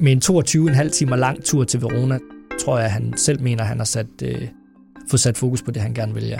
[0.00, 2.18] Med en 22,5 timer lang tur til Verona,
[2.60, 4.48] tror jeg, han selv mener, han har sat, øh,
[5.10, 6.38] fået sat fokus på det, han gerne vil, ja.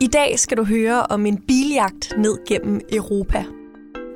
[0.00, 3.44] I dag skal du høre om en biljagt ned gennem Europa.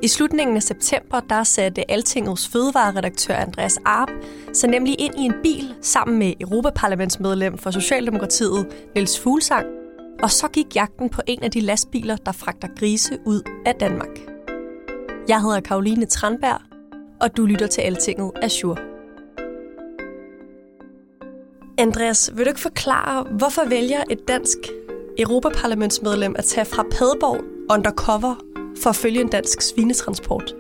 [0.02, 4.10] I slutningen af september der satte Altingets fødevareredaktør Andreas Arp
[4.52, 9.66] sig nemlig ind i en bil sammen med Europaparlamentsmedlem for Socialdemokratiet Niels Fuglsang,
[10.22, 14.18] og så gik jagten på en af de lastbiler, der fragter grise ud af Danmark.
[15.28, 16.75] Jeg hedder Karoline Tranberg,
[17.20, 18.76] og du lytter til Altinget Azure.
[21.78, 24.58] Andreas, vil du ikke forklare, hvorfor vælger et dansk
[25.18, 28.34] Europaparlamentsmedlem at tage fra Padborg undercover
[28.82, 30.54] for at følge en dansk svinetransport?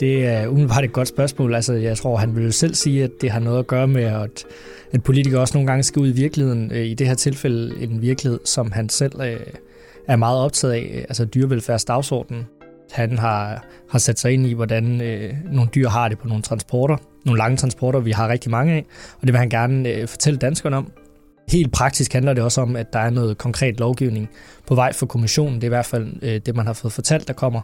[0.00, 1.54] Det er umiddelbart et godt spørgsmål.
[1.54, 4.44] Altså, jeg tror, han vil selv sige, at det har noget at gøre med, at,
[4.92, 6.72] at politikere også nogle gange skal ud i virkeligheden.
[6.72, 9.40] Øh, I det her tilfælde en virkelighed, som han selv øh,
[10.06, 12.46] er meget optaget af, øh, altså dyrevelfærdsdagsordenen.
[12.92, 16.42] Han har, har sat sig ind i, hvordan øh, nogle dyr har det på nogle
[16.42, 16.96] transporter.
[17.26, 18.84] Nogle lange transporter, vi har rigtig mange af.
[19.14, 20.92] Og det vil han gerne øh, fortælle danskerne om.
[21.48, 24.28] Helt praktisk handler det også om, at der er noget konkret lovgivning
[24.66, 25.54] på vej for kommissionen.
[25.54, 27.60] Det er i hvert fald øh, det, man har fået fortalt, der kommer.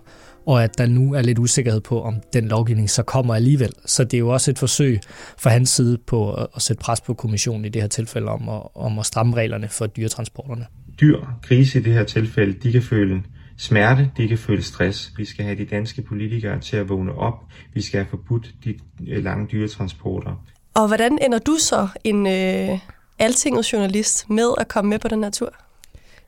[0.46, 3.72] Og at der nu er lidt usikkerhed på, om den lovgivning så kommer alligevel.
[3.84, 5.00] Så det er jo også et forsøg
[5.38, 8.48] fra hans side på at, at sætte pres på kommissionen i det her tilfælde om
[8.48, 10.66] at, om at stramme reglerne for dyretransporterne.
[11.00, 13.22] Dyr, grise i det her tilfælde, de kan føle
[13.58, 15.12] smerte, de kan føle stress.
[15.16, 17.44] Vi skal have de danske politikere til at vågne op.
[17.74, 18.74] Vi skal have forbudt de
[19.08, 20.44] øh, lange dyretransporter.
[20.74, 22.78] Og hvordan ender du så en øh,
[23.18, 25.52] altinget journalist med at komme med på den her tur?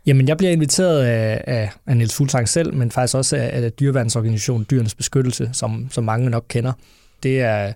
[0.06, 3.72] Jamen, jeg bliver inviteret af, af, af Niels Fuglsang selv, men faktisk også af, af
[3.72, 6.72] dyreværnsorganisationen Dyrenes Beskyttelse, som, som mange nok kender.
[7.22, 7.72] Det er,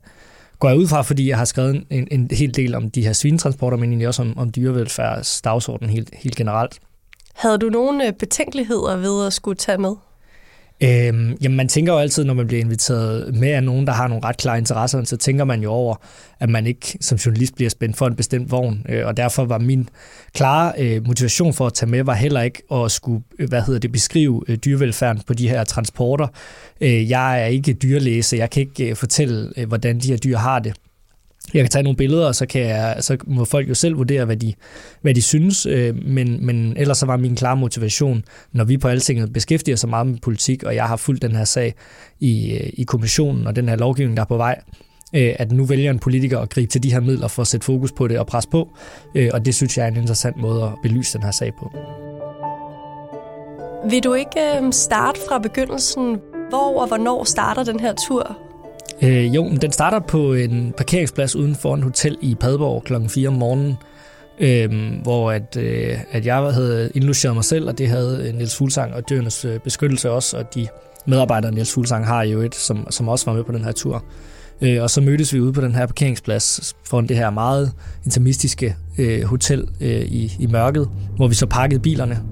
[0.58, 3.12] går jeg ud fra, fordi jeg har skrevet en, en hel del om de her
[3.12, 6.78] svinetransporter, men egentlig også om, om dyrevelfærdsdagsordenen helt, helt generelt.
[7.32, 9.94] Havde du nogle øh, betænkeligheder ved at skulle tage med?
[10.84, 14.08] Øhm, jamen man tænker jo altid, når man bliver inviteret med af nogen, der har
[14.08, 15.94] nogle ret klare interesser, så tænker man jo over,
[16.40, 18.86] at man ikke som journalist bliver spændt for en bestemt vogn.
[18.88, 19.88] Øh, og derfor var min
[20.34, 23.80] klare øh, motivation for at tage med, var heller ikke at skulle øh, hvad hedder
[23.80, 26.26] det, beskrive øh, dyrevelfærden på de her transporter.
[26.80, 30.16] Øh, jeg er ikke dyrlæge, så jeg kan ikke øh, fortælle, øh, hvordan de her
[30.16, 30.74] dyr har det.
[31.54, 34.24] Jeg kan tage nogle billeder, og så, kan jeg, så må folk jo selv vurdere,
[34.24, 34.54] hvad de,
[35.00, 35.66] hvad de synes.
[35.66, 39.86] Øh, men, men ellers så var min klare motivation, når vi på Altinget beskæftiger så
[39.86, 41.74] meget med politik, og jeg har fulgt den her sag
[42.20, 44.60] i, øh, i kommissionen og den her lovgivning, der er på vej,
[45.14, 47.64] øh, at nu vælger en politiker at gribe til de her midler for at sætte
[47.64, 48.68] fokus på det og presse på.
[49.14, 51.70] Øh, og det synes jeg er en interessant måde at belyse den her sag på.
[53.90, 56.18] Vil du ikke øh, starte fra begyndelsen?
[56.48, 58.51] Hvor og hvornår starter den her tur?
[59.02, 62.94] Øh, jo, den starter på en parkeringsplads uden for en hotel i Padborg kl.
[63.08, 63.76] 4 om morgenen,
[64.38, 68.56] øh, hvor at, øh, at jeg havde indlogeret mig selv, og det havde øh, Niels
[68.56, 70.68] Fuglsang og Dyrenes øh, Beskyttelse også, og de
[71.06, 74.04] medarbejdere, Niels Fuglsang har jo et, som, som også var med på den her tur.
[74.60, 77.72] Øh, og så mødtes vi ude på den her parkeringsplads foran det her meget
[78.04, 82.22] intimistiske øh, hotel øh, i, i mørket, hvor vi så pakkede bilerne.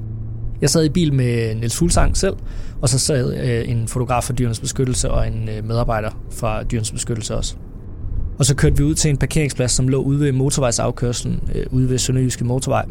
[0.60, 2.36] Jeg sad i bil med Niels Fuglsang selv,
[2.80, 6.92] og så sad øh, en fotograf fra Dyrenes Beskyttelse og en øh, medarbejder fra Dyrenes
[6.92, 7.54] Beskyttelse også.
[8.38, 11.90] Og så kørte vi ud til en parkeringsplads, som lå ude ved motorvejsafkørselen, øh, ude
[11.90, 12.86] ved Sønderjyske Motorvej.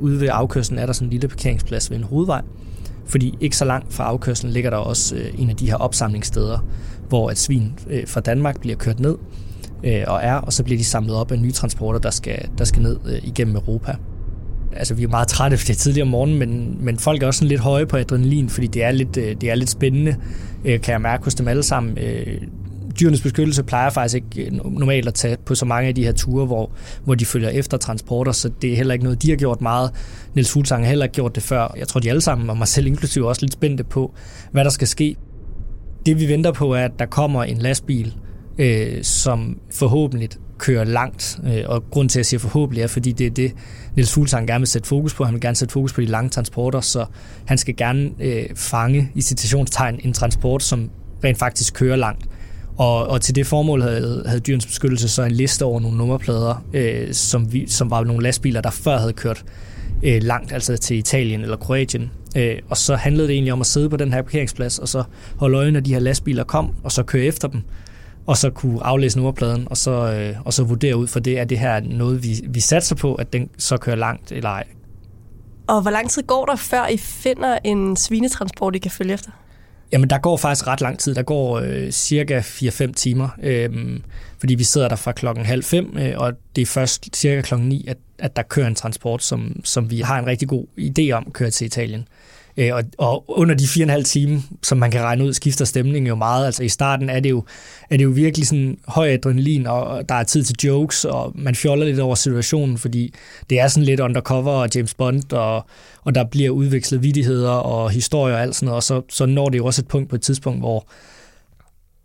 [0.00, 2.42] Ude ved afkørselen er der sådan en lille parkeringsplads ved en hovedvej,
[3.06, 6.58] fordi ikke så langt fra afkørselen ligger der også øh, en af de her opsamlingssteder,
[7.08, 9.16] hvor et svin øh, fra Danmark bliver kørt ned
[9.84, 12.64] øh, og er, og så bliver de samlet op af nye transporter, der skal, der
[12.64, 13.96] skal ned øh, igennem Europa
[14.76, 17.26] altså vi er meget trætte, for det er tidligere om morgenen, men, men folk er
[17.26, 20.16] også sådan lidt høje på adrenalin, fordi det er lidt, øh, det er lidt spændende,
[20.64, 21.98] øh, kan jeg mærke hos dem alle sammen.
[21.98, 22.40] Øh,
[23.00, 26.46] dyrenes beskyttelse plejer faktisk ikke normalt at tage på så mange af de her ture,
[26.46, 26.70] hvor,
[27.04, 29.90] hvor de følger efter transporter, så det er heller ikke noget, de har gjort meget.
[30.34, 31.74] Niels Fuglsang har heller ikke gjort det før.
[31.78, 34.14] Jeg tror, de alle sammen, og mig selv inklusive, også lidt spændte på,
[34.52, 35.16] hvad der skal ske.
[36.06, 38.14] Det vi venter på er, at der kommer en lastbil,
[38.58, 40.28] øh, som forhåbentlig
[40.58, 41.38] kører langt.
[41.46, 43.52] Øh, og grund til, at jeg siger forhåbentlig, er, fordi det er det,
[43.96, 45.24] Niels Fuglsang gerne vil sætte fokus på.
[45.24, 47.04] Han vil gerne sætte fokus på de lange transporter, så
[47.46, 50.90] han skal gerne øh, fange i citationstegn en transport, som
[51.24, 52.26] rent faktisk kører langt.
[52.76, 56.64] Og, og til det formål havde, havde Dyrens Beskyttelse så en liste over nogle nummerplader,
[56.72, 59.44] øh, som, vi, som var nogle lastbiler, der før havde kørt
[60.02, 62.10] øh, langt, altså til Italien eller Kroatien.
[62.36, 65.02] Øh, og så handlede det egentlig om at sidde på den her parkeringsplads, og så
[65.36, 67.62] holde øje, når de her lastbiler kom, og så køre efter dem,
[68.26, 71.44] og så kunne aflæse nummerpladen, og så, øh, og så vurdere ud for det, er
[71.44, 74.64] det her noget, vi, vi satser på, at den så kører langt eller ej.
[75.66, 79.30] Og hvor lang tid går der, før I finder en svinetransport, I kan følge efter?
[79.92, 81.14] Jamen, der går faktisk ret lang tid.
[81.14, 84.00] Der går øh, cirka 4-5 timer, øh,
[84.38, 87.68] fordi vi sidder der fra klokken halv fem, øh, og det er først cirka klokken
[87.68, 91.10] 9, at, at der kører en transport, som, som vi har en rigtig god idé
[91.10, 92.00] om at køre til Italien.
[92.00, 92.23] Øh,
[92.56, 95.32] Øh, og, og under de fire og en halv time, som man kan regne ud,
[95.32, 96.46] skifter stemningen jo meget.
[96.46, 97.44] Altså i starten er det jo,
[97.90, 101.54] er det jo virkelig sådan høj adrenalin, og der er tid til jokes, og man
[101.54, 103.14] fjoller lidt over situationen, fordi
[103.50, 105.66] det er sådan lidt undercover og James Bond, og,
[106.04, 109.48] og der bliver udvekslet vidigheder og historier og alt sådan noget, og så, så når
[109.48, 110.88] det jo også et punkt på et tidspunkt, hvor,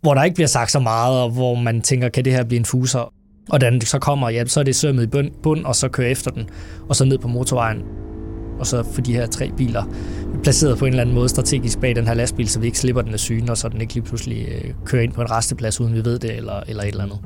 [0.00, 2.58] hvor der ikke bliver sagt så meget, og hvor man tænker, kan det her blive
[2.58, 3.12] en fuser?
[3.50, 5.88] Og da den så kommer, ja, så er det sømmet i bund, bund, og så
[5.88, 6.48] kører efter den,
[6.88, 8.09] og så ned på motorvejen.
[8.60, 9.84] Og så for de her tre biler
[10.42, 13.02] placeret på en eller anden måde strategisk bag den her lastbil, så vi ikke slipper
[13.02, 15.80] den af syne, og så den ikke lige pludselig øh, kører ind på en resteplads,
[15.80, 17.20] uden vi ved det, eller, eller et eller andet.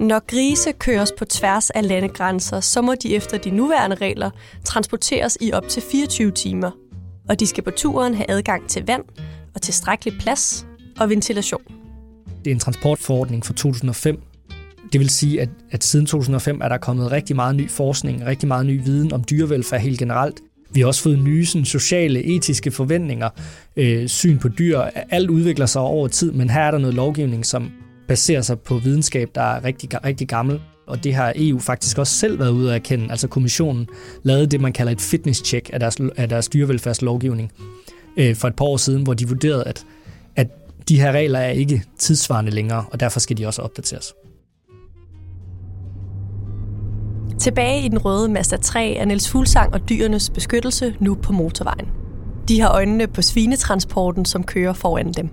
[0.00, 4.30] Når grise køres på tværs af landegrænser, så må de efter de nuværende regler
[4.64, 6.70] transporteres i op til 24 timer.
[7.28, 9.02] Og de skal på turen have adgang til vand
[9.54, 10.66] og tilstrækkelig plads
[11.00, 11.62] og ventilation.
[12.44, 14.22] Det er en transportforordning fra 2005,
[14.92, 18.48] det vil sige, at, at siden 2005 er der kommet rigtig meget ny forskning, rigtig
[18.48, 20.40] meget ny viden om dyrevelfærd helt generelt.
[20.72, 23.28] Vi har også fået nye sådan, sociale, etiske forventninger,
[23.76, 24.80] øh, syn på dyr.
[25.10, 27.70] Alt udvikler sig over tid, men her er der noget lovgivning, som
[28.08, 30.60] baserer sig på videnskab, der er rigtig, rigtig gammel.
[30.86, 33.10] Og det har EU faktisk også selv været ude at erkende.
[33.10, 33.88] Altså kommissionen
[34.22, 37.52] lavede det, man kalder et fitness check af deres, af deres dyrevelfærdslovgivning
[38.16, 39.84] øh, for et par år siden, hvor de vurderede, at,
[40.36, 40.48] at
[40.88, 44.14] de her regler er ikke tidsvarende længere, og derfor skal de også opdateres.
[47.40, 51.88] Tilbage i den røde Mazda 3 er Niels Fuglsang og dyrenes beskyttelse nu på motorvejen.
[52.48, 55.28] De har øjnene på svinetransporten, som kører foran dem.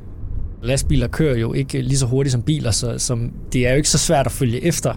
[0.64, 3.90] Lastbiler kører jo ikke lige så hurtigt som biler, så som det er jo ikke
[3.90, 4.94] så svært at følge efter.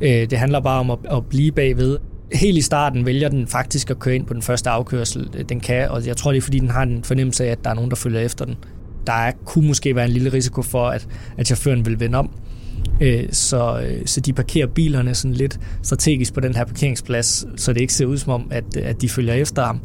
[0.00, 1.98] Øh, det handler bare om at, at blive bagved.
[2.32, 5.60] Helt i starten vælger den faktisk at køre ind på den første afkørsel, øh, den
[5.60, 7.74] kan, og jeg tror det er fordi, den har en fornemmelse af, at der er
[7.74, 8.56] nogen, der følger efter den.
[9.06, 12.30] Der kunne måske være en lille risiko for, at, at chaufføren vil vende om,
[13.00, 17.72] Øh, så, øh, så de parkerer bilerne sådan lidt strategisk på den her parkeringsplads, så
[17.72, 19.80] det ikke ser ud som om, at, at de følger efter ham.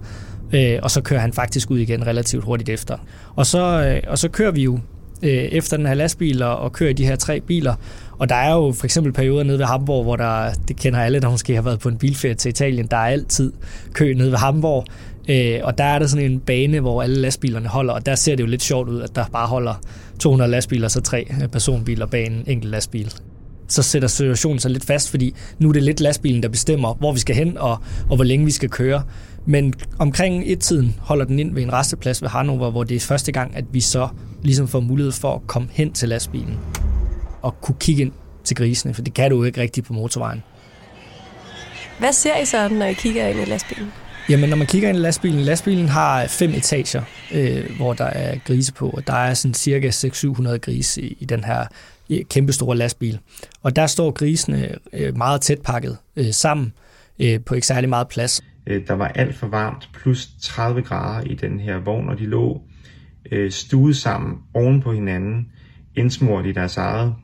[0.53, 2.97] Øh, og så kører han faktisk ud igen relativt hurtigt efter.
[3.35, 4.79] Og så, og så kører vi jo
[5.21, 7.75] efter den her lastbil og kører de her tre biler.
[8.17, 11.19] Og der er jo for eksempel perioder nede ved Hamburg, hvor der, det kender alle,
[11.19, 13.53] der måske har været på en bilferie til Italien, der er altid
[13.93, 14.85] kø nede ved Hamburg.
[15.27, 18.35] Øh, og der er der sådan en bane, hvor alle lastbilerne holder, og der ser
[18.35, 19.73] det jo lidt sjovt ud, at der bare holder
[20.19, 23.13] 200 lastbiler, så tre øh, personbiler bag en enkelt lastbil.
[23.67, 27.11] Så sætter situationen sig lidt fast, fordi nu er det lidt lastbilen, der bestemmer, hvor
[27.11, 27.77] vi skal hen og,
[28.09, 29.03] og hvor længe vi skal køre.
[29.45, 33.31] Men omkring et-tiden holder den ind ved en resteplads ved Hannover, hvor det er første
[33.31, 34.07] gang, at vi så
[34.43, 36.59] ligesom får mulighed for at komme hen til lastbilen
[37.41, 38.11] og kunne kigge ind
[38.43, 40.43] til grisene, for det kan du jo ikke rigtigt på motorvejen.
[41.99, 43.91] Hvad ser I så, når I kigger ind i lastbilen?
[44.29, 47.01] Jamen, når man kigger ind i lastbilen, lastbilen har fem etager,
[47.33, 51.25] øh, hvor der er grise på, og der er sådan cirka 600-700 grise i, i
[51.25, 51.65] den her
[52.29, 53.19] kæmpestore lastbil.
[53.63, 56.73] Og der står grisene øh, meget tæt pakket øh, sammen
[57.19, 58.41] øh, på ikke særlig meget plads.
[58.67, 62.25] Øh, der var alt for varmt, plus 30 grader i den her vogn, og de
[62.25, 62.61] lå
[63.31, 65.51] øh, stuet sammen oven på hinanden,
[65.95, 67.15] indsmurt i deres eget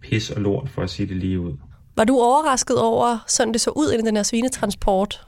[0.00, 1.52] pis og lort, for at sige det lige ud.
[1.96, 5.26] Var du overrasket over, sådan det så ud i den her svinetransport?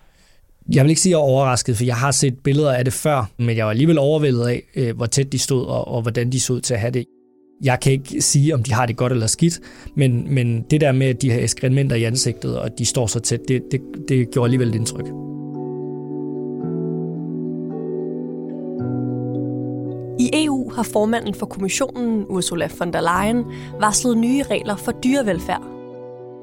[0.75, 2.93] Jeg vil ikke sige, at jeg er overrasket, for jeg har set billeder af det
[2.93, 6.33] før, men jeg var alligevel overvældet af, øh, hvor tæt de stod, og, og hvordan
[6.33, 7.05] de så ud til at have det.
[7.65, 9.61] Jeg kan ikke sige, om de har det godt eller skidt,
[9.97, 13.07] men, men det der med, at de har ekskrementer i ansigtet, og at de står
[13.07, 15.07] så tæt, det, det, det gjorde alligevel et indtryk.
[20.21, 23.45] I EU har formanden for kommissionen, Ursula von der Leyen,
[23.81, 25.78] varslet nye regler for dyrevelfærd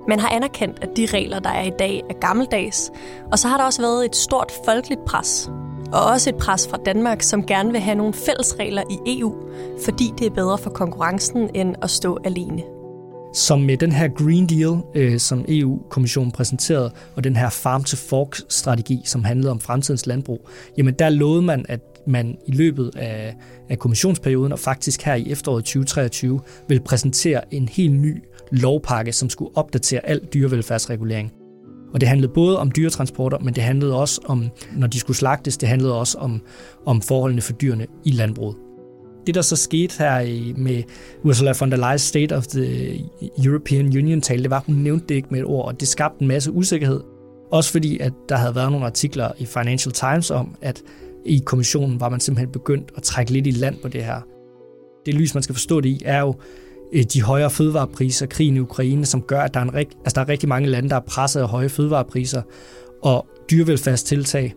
[0.08, 2.92] man har anerkendt, at de regler, der er i dag, er gammeldags.
[3.32, 5.50] Og så har der også været et stort folkeligt pres.
[5.94, 9.36] Og også et pres fra Danmark, som gerne vil have nogle fælles regler i EU,
[9.86, 12.62] fordi det er bedre for konkurrencen end at stå alene.
[13.34, 19.24] Som med den her Green Deal, øh, som EU-kommissionen præsenterede, og den her Farm-to-Fork-strategi, som
[19.24, 23.36] handlede om fremtidens landbrug, jamen der lovede man, at man i løbet af,
[23.70, 29.30] af kommissionsperioden, og faktisk her i efteråret 2023, vil præsentere en helt ny lovpakke, som
[29.30, 31.32] skulle opdatere al dyrevelfærdsregulering.
[31.94, 35.58] Og det handlede både om dyretransporter, men det handlede også om, når de skulle slagtes,
[35.58, 36.42] det handlede også om,
[36.86, 38.56] om forholdene for dyrene i landbruget.
[39.28, 40.84] det, der så skete her i, med
[41.24, 43.00] Ursula von der Leyen's State of the
[43.46, 46.22] European Union-tale, det var, at hun nævnte det ikke med et ord, og det skabte
[46.22, 47.02] en masse usikkerhed.
[47.52, 50.82] Også fordi, at der havde været nogle artikler i Financial Times om, at
[51.26, 54.22] i kommissionen var man simpelthen begyndt at trække lidt i land på det her.
[55.06, 56.36] Det lys, man skal forstå det i, er jo
[56.94, 60.22] Øh, de højere fødevarepriser, krigen i Ukraine, som gør, at der er, en, altså, der
[60.22, 62.42] er rigtig mange lande, der er presset af høje fødevarepriser,
[63.04, 64.54] og dyrevelfærdstiltag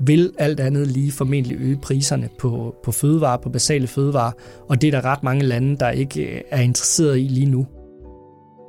[0.00, 4.32] vil alt andet lige formentlig øge priserne på, på fødevarer, på basale fødevarer,
[4.68, 7.66] og det er der ret mange lande, der ikke øh, er interesseret i lige nu.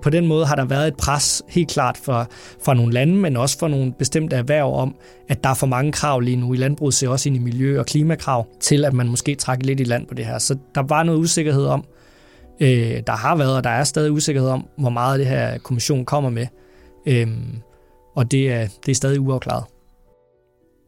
[0.03, 2.27] På den måde har der været et pres helt klart for,
[2.63, 4.95] for nogle lande, men også for nogle bestemte erhverv om,
[5.27, 6.53] at der er for mange krav lige nu.
[6.53, 9.79] I landbruget ser også ind i miljø- og klimakrav til, at man måske trækker lidt
[9.79, 10.37] i land på det her.
[10.37, 11.85] Så der var noget usikkerhed om,
[12.59, 16.05] øh, der har været, og der er stadig usikkerhed om, hvor meget det her kommission
[16.05, 16.47] kommer med.
[17.05, 17.27] Øh,
[18.15, 19.63] og det er, det er stadig uafklaret.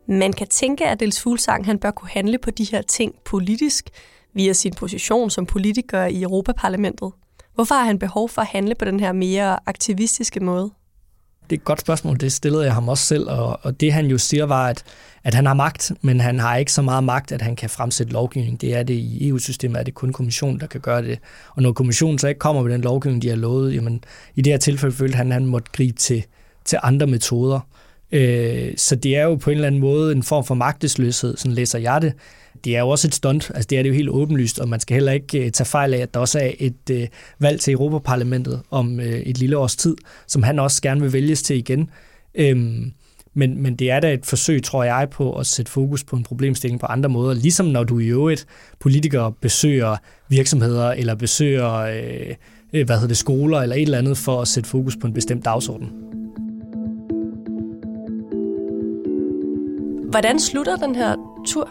[0.08, 3.90] Man kan tænke, at Dels Fuglsang han bør kunne handle på de her ting politisk
[4.34, 7.12] via sin position som politiker i Europaparlamentet.
[7.56, 10.72] Hvorfor har han behov for at handle på den her mere aktivistiske måde?
[11.50, 14.06] Det er et godt spørgsmål, det stillede jeg ham også selv, og, og det han
[14.06, 14.84] jo siger var, at,
[15.24, 18.14] at han har magt, men han har ikke så meget magt, at han kan fremsætte
[18.14, 18.62] lovgivning.
[18.62, 21.20] Det er det i EU-systemet, er det kun kommissionen, der kan gøre det.
[21.56, 24.04] Og når kommissionen så ikke kommer med den lovgivning, de har lovet, jamen
[24.36, 26.26] i det her tilfælde følte han, at han måtte gribe til,
[26.66, 27.60] til andre metoder.
[28.12, 31.52] Øh, så det er jo på en eller anden måde en form for magtesløshed, sådan
[31.52, 32.14] læser jeg det.
[32.64, 34.80] Det er jo også et stunt, altså det er det jo helt åbenlyst, og man
[34.80, 37.08] skal heller ikke øh, tage fejl af, at der også er et øh,
[37.40, 39.96] valg til Europaparlamentet om øh, et lille års tid,
[40.28, 41.90] som han også gerne vil vælges til igen.
[42.36, 42.92] Øhm,
[43.34, 46.24] men, men det er da et forsøg, tror jeg, på at sætte fokus på en
[46.24, 47.34] problemstilling på andre måder.
[47.34, 48.46] Ligesom når du i øvrigt
[48.80, 49.98] politikere besøger
[50.30, 52.36] virksomheder eller besøger øh,
[52.74, 55.14] øh hvad hedder det, skoler eller et eller andet for at sætte fokus på en
[55.14, 56.19] bestemt dagsorden.
[60.10, 61.16] Hvordan slutter den her
[61.48, 61.70] tur?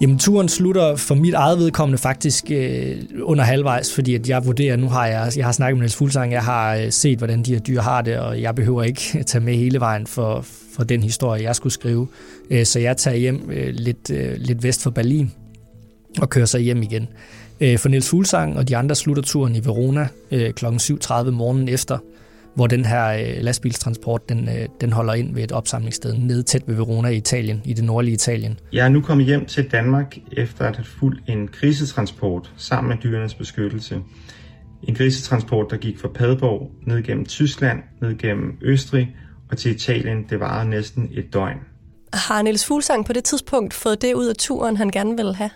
[0.00, 4.76] Jamen, turen slutter for mit eget vedkommende faktisk øh, under halvvejs, fordi at jeg vurderer,
[4.76, 7.52] nu har jeg, jeg har snakket med Niels Fuglsang, jeg har øh, set, hvordan de
[7.52, 10.44] her dyr har det, og jeg behøver ikke tage med hele vejen for,
[10.76, 12.08] for den historie, jeg skulle skrive.
[12.50, 15.32] Øh, så jeg tager hjem øh, lidt, øh, lidt vest for Berlin
[16.18, 17.08] og kører så hjem igen.
[17.60, 20.66] Øh, for Niels Fuglsang og de andre slutter turen i Verona øh, kl.
[20.66, 21.98] 7.30 morgenen efter,
[22.54, 26.62] hvor den her øh, lastbilstransport den, øh, den holder ind ved et opsamlingssted nede tæt
[26.66, 28.60] ved Verona i Italien, i det nordlige Italien.
[28.72, 32.96] Jeg er nu kommet hjem til Danmark efter at have fulgt en krisetransport sammen med
[33.02, 34.00] dyrenes beskyttelse.
[34.82, 39.16] En krisetransport, der gik fra Padborg ned gennem Tyskland, ned gennem Østrig
[39.50, 40.24] og til Italien.
[40.30, 41.58] Det varede næsten et døgn.
[42.12, 45.50] Har Niels Fuglsang på det tidspunkt fået det ud af turen, han gerne ville have?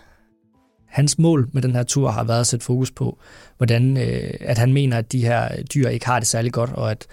[0.97, 3.19] Hans mål med den her tur har været at sætte fokus på,
[3.57, 6.91] hvordan øh, at han mener, at de her dyr ikke har det særlig godt, og
[6.91, 7.07] at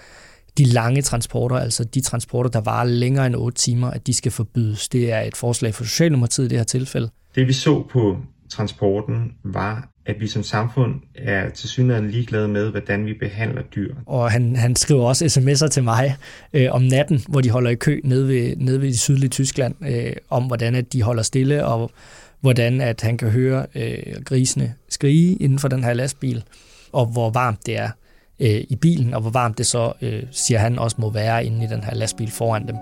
[0.59, 4.33] de lange transporter, altså de transporter, der varer længere end 8 timer, at de skal
[4.33, 4.89] forbydes.
[4.89, 7.11] Det er et forslag for Socialdemokratiet i det her tilfælde.
[7.35, 8.17] Det vi så på
[8.51, 13.95] transporten var, at vi som samfund er til synligheden ligeglade med, hvordan vi behandler dyr.
[14.07, 16.17] Og han, han skriver også sms'er til mig
[16.53, 19.75] øh, om natten, hvor de holder i kø nede ved, nede ved det sydlige Tyskland,
[19.89, 21.91] øh, om hvordan at de holder stille, og
[22.45, 26.45] hvordan at han kan høre øh, grisene skrige inden for den her lastbil,
[26.93, 27.91] og hvor varmt det er
[28.41, 31.65] øh, i bilen, og hvor varmt det så, øh, siger han, også må være inde
[31.65, 32.77] i den her lastbil foran dem.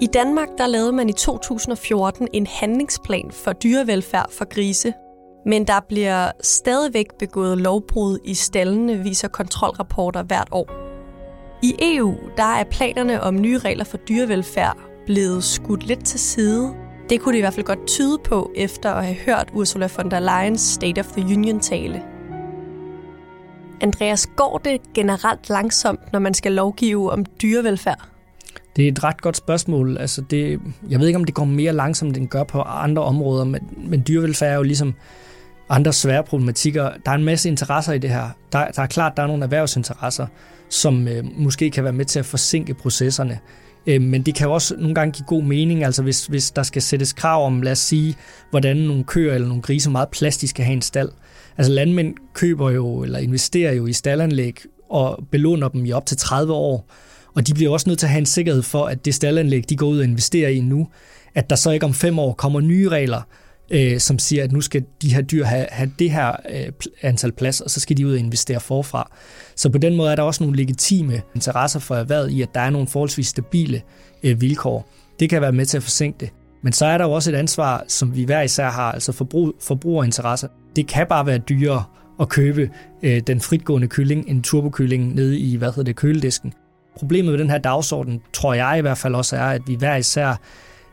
[0.00, 4.92] I Danmark der lavede man i 2014 en handlingsplan for dyrevelfærd for grise.
[5.46, 10.85] Men der bliver stadigvæk begået lovbrud i stallene, viser kontrolrapporter hvert år.
[11.62, 16.74] I EU der er planerne om nye regler for dyrevelfærd blevet skudt lidt til side.
[17.10, 20.10] Det kunne det i hvert fald godt tyde på, efter at have hørt Ursula von
[20.10, 22.02] der Leyen's State of the Union-tale.
[23.80, 28.08] Andreas, går det generelt langsomt, når man skal lovgive om dyrevelfærd?
[28.76, 29.98] Det er et ret godt spørgsmål.
[29.98, 30.60] Altså det,
[30.90, 33.60] jeg ved ikke, om det går mere langsomt, end det gør på andre områder, men,
[33.76, 34.94] men dyrevelfærd er jo ligesom
[35.68, 36.90] andre svære problematikker.
[37.04, 38.30] Der er en masse interesser i det her.
[38.52, 40.26] Der, der er klart, der er nogle erhvervsinteresser,
[40.68, 43.38] som øh, måske kan være med til at forsinke processerne.
[43.86, 46.62] Øh, men det kan jo også nogle gange give god mening, altså hvis, hvis der
[46.62, 48.16] skal sættes krav om, lad os sige,
[48.50, 51.08] hvordan nogle køer eller nogle grise meget plastisk skal have en stald.
[51.56, 54.56] Altså landmænd køber jo eller investerer jo i staldanlæg
[54.90, 56.90] og belåner dem i op til 30 år.
[57.34, 59.76] Og de bliver også nødt til at have en sikkerhed for, at det staldanlæg, de
[59.76, 60.88] går ud og investerer i nu,
[61.34, 63.20] at der så ikke om fem år kommer nye regler,
[63.70, 67.32] øh, som siger, at nu skal de her dyr have, have det her øh, antal
[67.32, 69.10] plads, og så skal de ud og investere forfra.
[69.56, 72.60] Så på den måde er der også nogle legitime interesser for erhvervet i, at der
[72.60, 73.82] er nogle forholdsvis stabile
[74.22, 74.88] øh, vilkår.
[75.20, 76.30] Det kan være med til at forsinke det.
[76.62, 79.54] Men så er der jo også et ansvar, som vi hver især har, altså forbrug,
[79.60, 80.48] forbrugerinteresser.
[80.76, 81.84] Det kan bare være dyrere
[82.20, 82.70] at købe
[83.02, 86.52] øh, den fritgående kylling, en turbokylling, nede i, hvad hedder det, køledisken,
[86.96, 89.96] problemet med den her dagsorden, tror jeg i hvert fald også er, at vi hver
[89.96, 90.40] især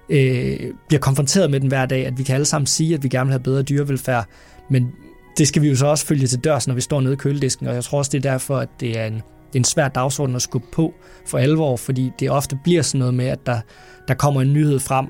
[0.09, 0.57] øh,
[0.87, 3.27] bliver konfronteret med den hver dag, at vi kan alle sammen sige, at vi gerne
[3.27, 4.25] vil have bedre dyrevelfærd,
[4.69, 4.91] men
[5.37, 7.67] det skal vi jo så også følge til dørs, når vi står nede i køledisken,
[7.67, 9.87] og jeg tror også, det er derfor, at det er en, det er en svær
[9.87, 10.93] dagsorden at skubbe på
[11.25, 13.59] for alvor, fordi det ofte bliver sådan noget med, at der,
[14.07, 15.07] der kommer en nyhed frem,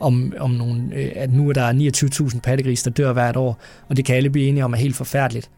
[0.00, 1.72] om, om nogle, øh, at nu er der
[2.30, 4.96] 29.000 pattegris, der dør hvert år, og det kan alle blive enige om er helt
[4.96, 5.50] forfærdeligt.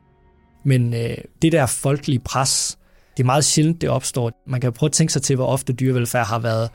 [0.65, 2.79] Men øh, det der folkelige pres,
[3.17, 4.33] det er meget sjældent, det opstår.
[4.47, 6.71] Man kan prøve at tænke sig til, hvor ofte dyrevelfærd har været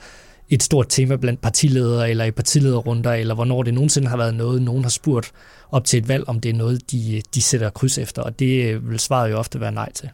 [0.50, 4.62] et stort tema blandt partiledere eller i partilederrunder, eller hvornår det nogensinde har været noget,
[4.62, 5.32] nogen har spurgt
[5.72, 8.84] op til et valg, om det er noget, de, de sætter kryds efter, og det
[8.90, 10.10] vil svaret jo ofte være nej til.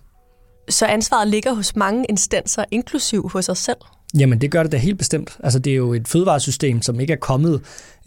[0.69, 3.77] Så ansvaret ligger hos mange instanser, inklusiv hos os selv?
[4.17, 5.37] Jamen, det gør det da helt bestemt.
[5.43, 7.53] Altså, det er jo et fødevaresystem, som ikke er kommet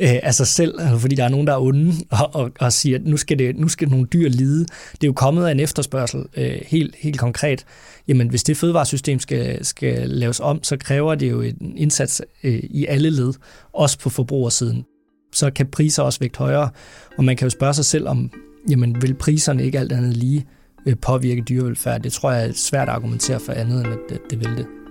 [0.00, 2.73] øh, af sig selv, altså, fordi der er nogen, der er onde og, og, og
[2.73, 4.64] siger, at nu skal, det, nu skal nogle dyr lide.
[4.92, 7.64] Det er jo kommet af en efterspørgsel, øh, helt, helt konkret.
[8.09, 12.61] Jamen, hvis det fødevaresystem skal, skal laves om, så kræver det jo en indsats øh,
[12.62, 13.32] i alle led,
[13.73, 14.85] også på forbrugersiden.
[15.32, 16.71] Så kan priser også vægt højere,
[17.18, 18.30] og man kan jo spørge sig selv om,
[18.71, 20.47] jamen, vil priserne ikke alt andet lige
[20.87, 22.02] øh, påvirke dyrevelfærd?
[22.02, 24.81] Det tror jeg er svært at argumentere for andet, end at det vil det.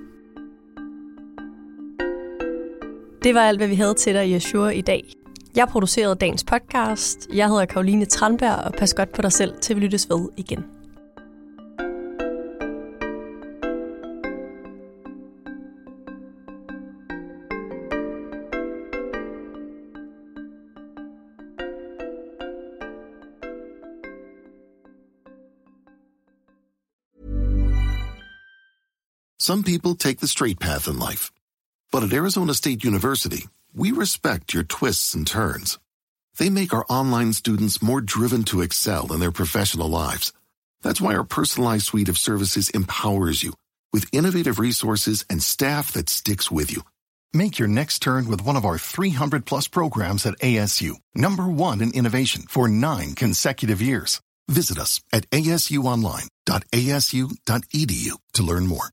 [3.23, 5.13] Det var alt, hvad vi havde til dig i Azure i dag.
[5.55, 7.27] Jeg producerede dagens podcast.
[7.33, 10.65] Jeg hedder Karoline Tranberg, og pas godt på dig selv, til vi lyttes ved igen.
[29.39, 31.40] Some people take the straight path in life.
[31.91, 35.77] But at Arizona State University, we respect your twists and turns.
[36.37, 40.31] They make our online students more driven to excel in their professional lives.
[40.83, 43.55] That's why our personalized suite of services empowers you
[43.91, 46.83] with innovative resources and staff that sticks with you.
[47.33, 51.81] Make your next turn with one of our 300 plus programs at ASU, number one
[51.81, 54.21] in innovation for nine consecutive years.
[54.47, 58.85] Visit us at asuonline.asu.edu to learn more.